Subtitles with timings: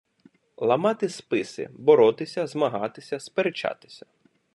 [0.57, 4.05] Ламати списи— боротися, змагатися, сперечатися